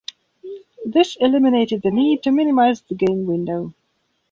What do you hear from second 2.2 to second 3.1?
to minimize the